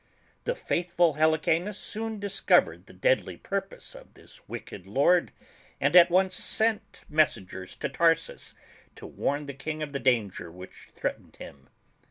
[0.45, 5.31] The faithful Helicanus soon discovered the deadly purpose of this wicked lord,
[5.79, 8.55] and at once sent messengers to Tarsus
[8.95, 11.69] to warn the king of the danger which threatened him.